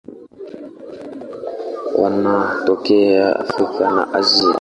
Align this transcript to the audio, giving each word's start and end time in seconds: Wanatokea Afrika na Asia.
Wanatokea 2.01 3.27
Afrika 3.41 3.85
na 3.95 4.03
Asia. 4.17 4.49